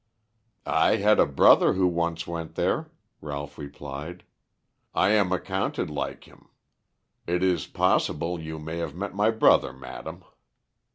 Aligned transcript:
"I 0.65 0.95
had 0.95 1.19
a 1.19 1.27
brother 1.27 1.73
who 1.73 1.85
once 1.85 2.25
went 2.25 2.55
there," 2.55 2.89
Ralph 3.21 3.59
replied. 3.59 4.23
"I 4.95 5.09
am 5.09 5.31
accounted 5.31 5.91
like 5.91 6.23
him. 6.23 6.49
It 7.27 7.43
is 7.43 7.67
possible 7.67 8.39
you 8.39 8.57
may 8.57 8.77
have 8.79 8.95
met 8.95 9.13
my 9.13 9.29
brother, 9.29 9.71
madam." 9.71 10.23